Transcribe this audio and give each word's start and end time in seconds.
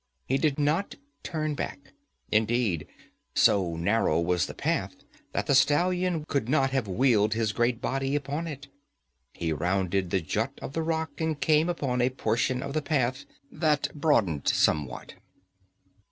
He 0.25 0.39
did 0.39 0.57
not 0.57 0.95
turn 1.21 1.53
back. 1.53 1.93
Indeed, 2.31 2.87
so 3.35 3.75
narrow 3.75 4.19
was 4.19 4.47
the 4.47 4.55
path 4.55 4.95
that 5.31 5.45
the 5.45 5.53
stallion 5.53 6.25
could 6.27 6.49
not 6.49 6.71
have 6.71 6.87
wheeled 6.87 7.35
his 7.35 7.51
great 7.53 7.81
body 7.81 8.15
upon 8.15 8.47
it. 8.47 8.67
He 9.31 9.53
rounded 9.53 10.09
the 10.09 10.19
jut 10.19 10.57
of 10.59 10.73
the 10.73 10.81
rock 10.81 11.21
and 11.21 11.39
came 11.39 11.69
upon 11.69 12.01
a 12.01 12.09
portion 12.09 12.63
of 12.63 12.73
the 12.73 12.81
path 12.81 13.25
that 13.51 13.93
broadened 13.93 14.47
somewhat. 14.47 15.13